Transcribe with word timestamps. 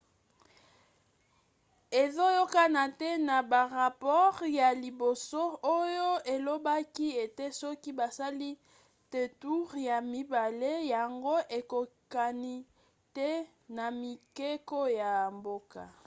ezoyokana 2.01 2.83
te 2.99 3.09
na 3.27 3.37
barapore 3.51 4.47
ya 4.59 4.69
liboso 4.83 5.41
oyo 5.77 6.09
elobaki 6.33 7.07
ete 7.23 7.45
soki 7.61 7.91
basali 7.99 8.51
te 9.11 9.21
toure 9.41 9.79
ya 9.89 9.97
mibale 10.11 10.71
yango 10.93 11.35
eyokani 11.57 12.55
te 13.15 13.29
na 13.75 13.85
mibeko 14.01 14.79
ya 14.99 15.11
mboka 15.37 15.83